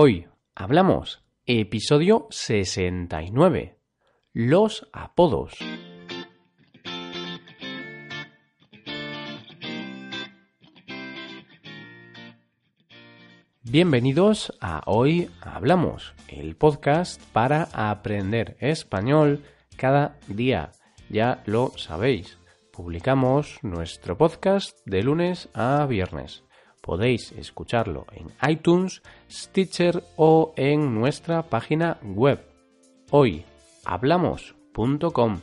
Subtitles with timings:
[0.00, 3.80] Hoy hablamos episodio 69.
[4.32, 5.54] Los apodos.
[13.64, 19.42] Bienvenidos a Hoy Hablamos, el podcast para aprender español
[19.76, 20.70] cada día.
[21.08, 22.38] Ya lo sabéis,
[22.72, 26.44] publicamos nuestro podcast de lunes a viernes.
[26.80, 32.40] Podéis escucharlo en iTunes, Stitcher o en nuestra página web
[33.10, 35.40] hoyhablamos.com.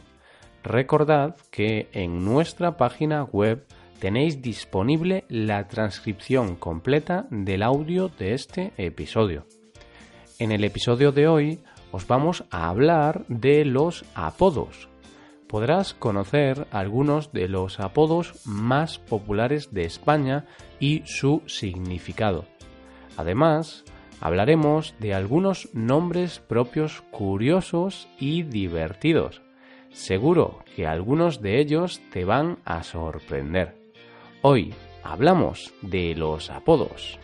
[0.63, 3.66] Recordad que en nuestra página web
[4.00, 9.46] tenéis disponible la transcripción completa del audio de este episodio.
[10.40, 11.60] En el episodio de hoy
[11.91, 14.90] os vamos a hablar de los apodos.
[15.48, 20.45] Podrás conocer algunos de los apodos más populares de España
[20.80, 22.45] y su significado.
[23.18, 23.85] Además,
[24.20, 29.41] hablaremos de algunos nombres propios curiosos y divertidos.
[29.91, 33.77] Seguro que algunos de ellos te van a sorprender.
[34.41, 37.20] Hoy hablamos de los apodos.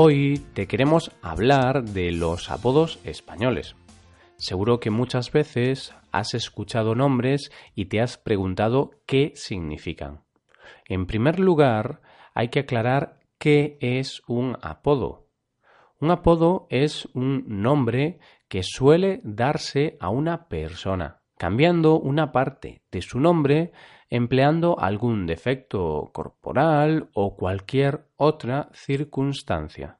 [0.00, 3.74] Hoy te queremos hablar de los apodos españoles.
[4.36, 10.20] Seguro que muchas veces has escuchado nombres y te has preguntado qué significan.
[10.86, 12.00] En primer lugar,
[12.32, 15.26] hay que aclarar qué es un apodo.
[15.98, 23.02] Un apodo es un nombre que suele darse a una persona, cambiando una parte de
[23.02, 23.72] su nombre
[24.10, 29.98] empleando algún defecto corporal o cualquier otra circunstancia.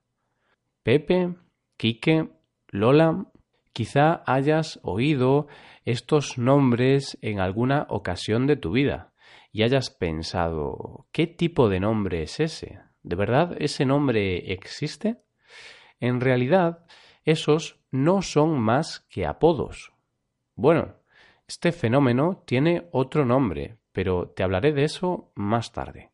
[0.82, 1.34] Pepe,
[1.76, 2.30] Quique,
[2.68, 3.26] Lola,
[3.72, 5.46] quizá hayas oído
[5.84, 9.12] estos nombres en alguna ocasión de tu vida
[9.52, 12.80] y hayas pensado, ¿qué tipo de nombre es ese?
[13.02, 15.22] ¿De verdad ese nombre existe?
[16.00, 16.86] En realidad,
[17.24, 19.92] esos no son más que apodos.
[20.54, 20.94] Bueno,
[21.48, 26.10] este fenómeno tiene otro nombre, pero te hablaré de eso más tarde.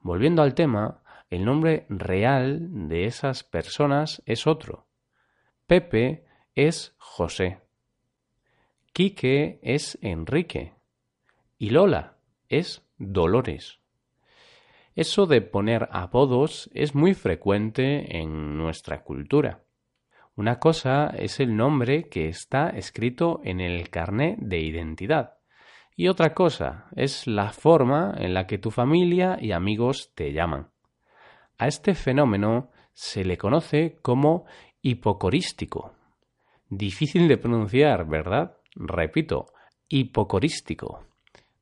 [0.00, 4.86] Volviendo al tema, el nombre real de esas personas es otro.
[5.66, 6.24] Pepe
[6.54, 7.60] es José.
[8.94, 10.72] Quique es Enrique.
[11.58, 12.16] Y Lola
[12.48, 13.80] es Dolores.
[14.96, 19.62] Eso de poner apodos es muy frecuente en nuestra cultura.
[20.36, 25.40] Una cosa es el nombre que está escrito en el carné de identidad
[26.00, 30.70] y otra cosa es la forma en la que tu familia y amigos te llaman.
[31.58, 34.46] A este fenómeno se le conoce como
[34.80, 35.92] hipocorístico.
[36.70, 38.56] Difícil de pronunciar, ¿verdad?
[38.74, 39.48] Repito,
[39.88, 41.04] hipocorístico.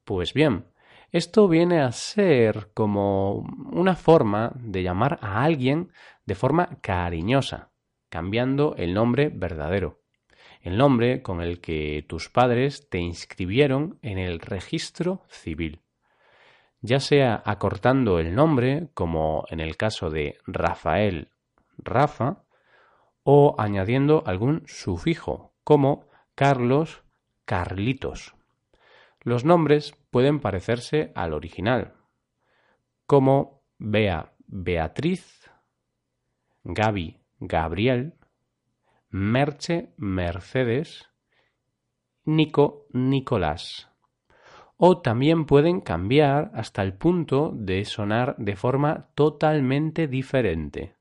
[0.05, 0.67] Pues bien,
[1.11, 3.39] esto viene a ser como
[3.73, 5.91] una forma de llamar a alguien
[6.27, 7.71] de forma cariñosa,
[8.09, 10.01] cambiando el nombre verdadero,
[10.61, 15.81] el nombre con el que tus padres te inscribieron en el registro civil,
[16.81, 21.31] ya sea acortando el nombre, como en el caso de Rafael
[21.79, 22.45] Rafa,
[23.23, 27.03] o añadiendo algún sufijo, como Carlos
[27.45, 28.35] Carlitos.
[29.21, 31.95] Los nombres pueden parecerse al original,
[33.07, 35.51] como Bea Beatriz,
[36.65, 38.15] Gaby Gabriel,
[39.11, 41.09] Merche Mercedes,
[42.25, 43.91] Nico Nicolás.
[44.77, 50.95] O también pueden cambiar hasta el punto de sonar de forma totalmente diferente,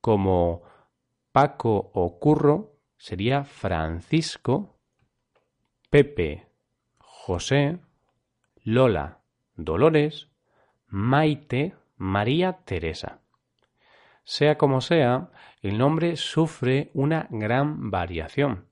[0.00, 0.62] como
[1.32, 4.78] Paco o Curro sería Francisco,
[5.88, 6.52] Pepe
[6.98, 7.78] José,
[8.64, 9.22] Lola,
[9.54, 10.28] Dolores,
[10.88, 13.21] Maite, María Teresa.
[14.24, 18.68] Sea como sea, el nombre sufre una gran variación.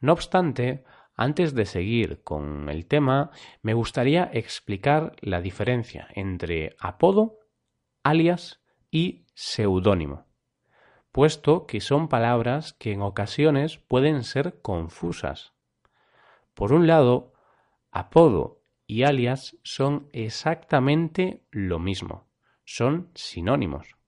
[0.00, 0.84] No obstante,
[1.14, 3.30] antes de seguir con el tema,
[3.62, 7.38] me gustaría explicar la diferencia entre apodo,
[8.02, 10.26] alias y seudónimo,
[11.12, 15.52] puesto que son palabras que en ocasiones pueden ser confusas.
[16.54, 17.32] Por un lado,
[17.94, 22.26] Apodo y alias son exactamente lo mismo,
[22.64, 24.01] son sinónimos.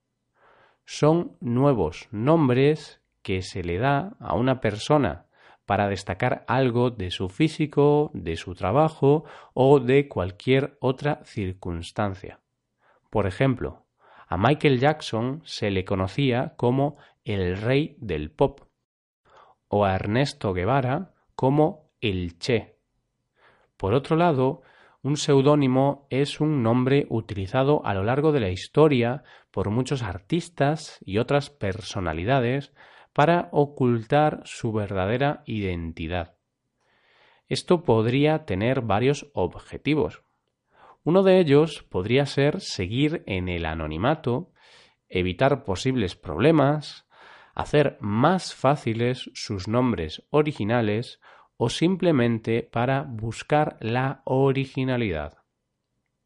[0.85, 5.27] Son nuevos nombres que se le da a una persona
[5.67, 12.41] para destacar algo de su físico, de su trabajo o de cualquier otra circunstancia.
[13.11, 13.87] Por ejemplo,
[14.27, 18.61] a Michael Jackson se le conocía como el rey del pop
[19.69, 22.79] o a Ernesto Guevara como el Che.
[23.77, 24.63] Por otro lado,
[25.05, 30.99] un seudónimo es un nombre utilizado a lo largo de la historia por muchos artistas
[31.05, 32.73] y otras personalidades
[33.13, 36.37] para ocultar su verdadera identidad.
[37.49, 40.23] Esto podría tener varios objetivos.
[41.05, 44.53] Uno de ellos podría ser seguir en el anonimato,
[45.11, 47.07] evitar posibles problemas,
[47.55, 51.21] hacer más fáciles sus nombres originales
[51.57, 55.39] o simplemente para buscar la originalidad.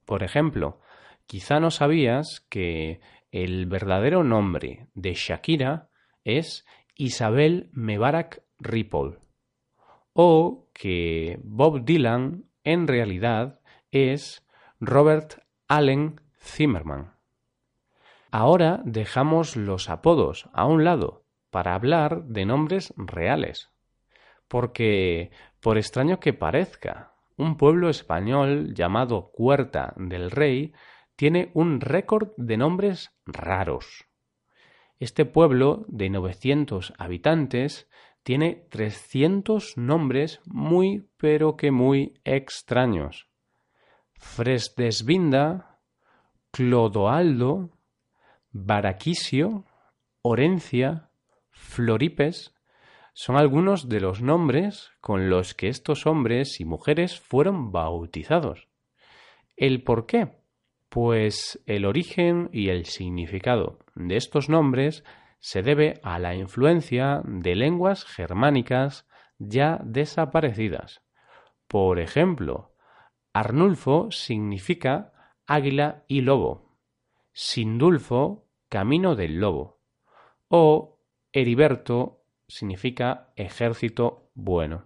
[0.04, 0.80] Por ejemplo,
[1.26, 5.90] quizá no sabías que el verdadero nombre de Shakira
[6.25, 9.19] es Isabel Mebarak Ripoll
[10.20, 13.60] o que Bob Dylan en realidad
[13.92, 14.44] es
[14.81, 17.14] Robert Allen Zimmerman.
[18.31, 23.70] Ahora dejamos los apodos a un lado para hablar de nombres reales.
[24.48, 25.30] Porque,
[25.60, 30.72] por extraño que parezca, un pueblo español llamado Cuerta del Rey
[31.16, 34.06] tiene un récord de nombres raros.
[34.98, 37.88] Este pueblo, de 900 habitantes,
[38.24, 43.28] tiene 300 nombres muy pero que muy extraños.
[44.14, 45.80] Fresdesvinda,
[46.50, 47.70] Clodoaldo,
[48.50, 49.64] Baraquisio,
[50.22, 51.10] Orencia,
[51.50, 52.54] Floripes,
[53.20, 58.69] son algunos de los nombres con los que estos hombres y mujeres fueron bautizados.
[59.56, 60.38] ¿El por qué?
[60.88, 65.03] Pues el origen y el significado de estos nombres
[65.41, 71.03] se debe a la influencia de lenguas germánicas ya desaparecidas.
[71.67, 72.76] Por ejemplo,
[73.32, 76.79] Arnulfo significa águila y lobo,
[77.32, 79.81] Sindulfo, camino del lobo,
[80.47, 81.00] o
[81.32, 82.18] Heriberto
[82.48, 84.84] significa ejército bueno.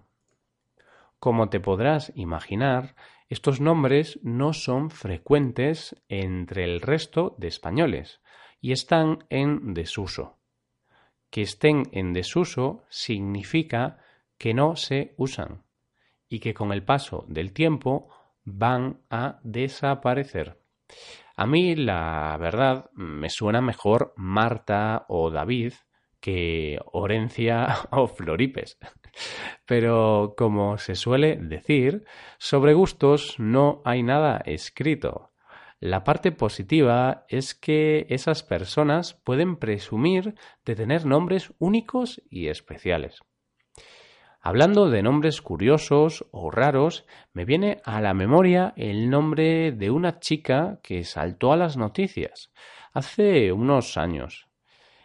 [1.18, 2.96] Como te podrás imaginar,
[3.28, 8.20] estos nombres no son frecuentes entre el resto de españoles
[8.60, 10.36] y están en desuso.
[11.30, 13.98] Que estén en desuso significa
[14.36, 15.62] que no se usan
[16.28, 18.08] y que con el paso del tiempo
[18.44, 20.58] van a desaparecer.
[21.36, 25.72] A mí, la verdad, me suena mejor Marta o David
[26.22, 28.78] que Orencia o Floripes.
[29.66, 32.04] Pero como se suele decir,
[32.38, 35.32] sobre gustos no hay nada escrito.
[35.80, 43.20] La parte positiva es que esas personas pueden presumir de tener nombres únicos y especiales.
[44.40, 50.20] Hablando de nombres curiosos o raros, me viene a la memoria el nombre de una
[50.20, 52.52] chica que saltó a las noticias
[52.92, 54.51] hace unos años.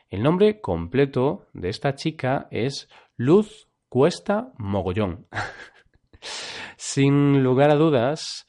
[0.09, 2.87] El nombre completo de esta chica es
[3.17, 5.27] Luz Cuesta Mogollón.
[6.77, 8.47] Sin lugar a dudas,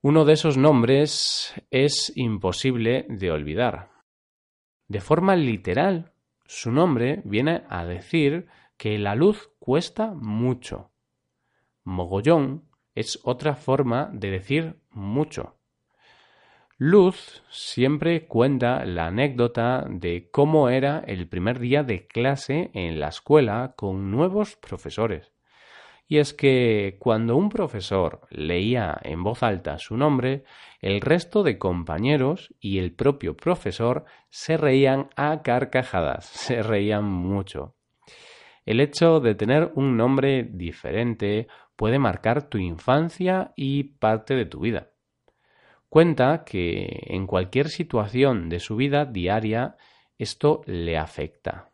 [0.00, 3.90] uno de esos nombres es imposible de olvidar.
[4.88, 6.14] De forma literal,
[6.46, 8.46] su nombre viene a decir
[8.78, 10.92] que la luz cuesta mucho.
[11.84, 15.58] Mogollón es otra forma de decir mucho.
[16.76, 23.08] Luz siempre cuenta la anécdota de cómo era el primer día de clase en la
[23.08, 25.32] escuela con nuevos profesores.
[26.08, 30.42] Y es que cuando un profesor leía en voz alta su nombre,
[30.80, 37.76] el resto de compañeros y el propio profesor se reían a carcajadas, se reían mucho.
[38.66, 44.58] El hecho de tener un nombre diferente puede marcar tu infancia y parte de tu
[44.58, 44.90] vida.
[45.94, 49.76] Cuenta que en cualquier situación de su vida diaria
[50.18, 51.70] esto le afecta.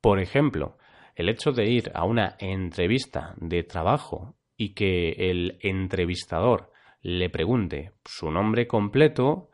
[0.00, 0.76] Por ejemplo,
[1.14, 7.92] el hecho de ir a una entrevista de trabajo y que el entrevistador le pregunte
[8.04, 9.50] su nombre completo,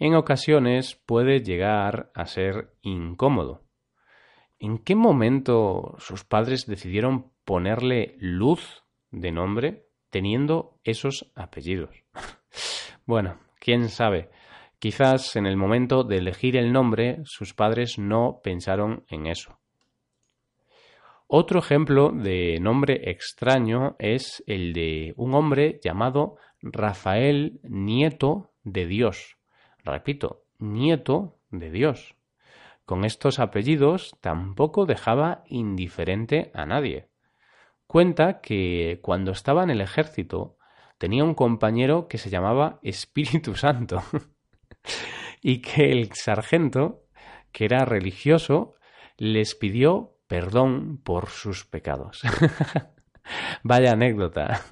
[0.00, 3.62] en ocasiones puede llegar a ser incómodo.
[4.58, 8.82] ¿En qué momento sus padres decidieron ponerle luz
[9.12, 11.94] de nombre teniendo esos apellidos?
[13.06, 14.28] bueno, quién sabe.
[14.78, 19.58] Quizás en el momento de elegir el nombre sus padres no pensaron en eso.
[21.26, 29.38] Otro ejemplo de nombre extraño es el de un hombre llamado Rafael Nieto de Dios.
[29.82, 32.14] Repito, Nieto de Dios.
[32.84, 37.08] Con estos apellidos tampoco dejaba indiferente a nadie.
[37.86, 40.58] Cuenta que cuando estaba en el ejército
[40.98, 44.02] tenía un compañero que se llamaba Espíritu Santo
[45.42, 47.04] y que el sargento,
[47.52, 48.74] que era religioso,
[49.16, 52.22] les pidió perdón por sus pecados.
[53.62, 54.62] Vaya anécdota.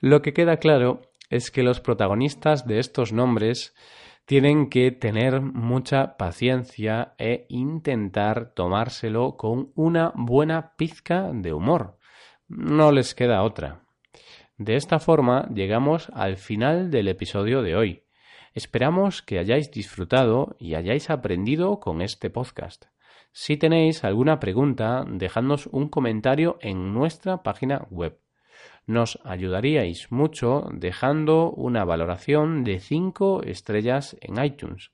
[0.00, 3.74] Lo que queda claro es que los protagonistas de estos nombres
[4.24, 11.98] tienen que tener mucha paciencia e intentar tomárselo con una buena pizca de humor.
[12.48, 13.82] No les queda otra.
[14.60, 18.04] De esta forma llegamos al final del episodio de hoy.
[18.52, 22.84] Esperamos que hayáis disfrutado y hayáis aprendido con este podcast.
[23.32, 28.20] Si tenéis alguna pregunta, dejadnos un comentario en nuestra página web.
[28.84, 34.90] Nos ayudaríais mucho dejando una valoración de 5 estrellas en iTunes.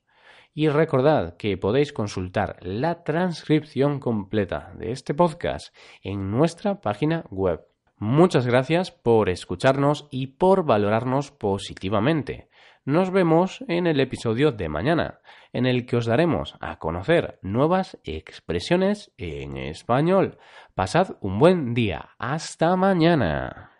[0.53, 7.67] Y recordad que podéis consultar la transcripción completa de este podcast en nuestra página web.
[7.99, 12.47] Muchas gracias por escucharnos y por valorarnos positivamente.
[12.85, 15.19] Nos vemos en el episodio de mañana,
[15.51, 20.37] en el que os daremos a conocer nuevas expresiones en español.
[20.75, 22.11] Pasad un buen día.
[22.19, 23.76] Hasta mañana.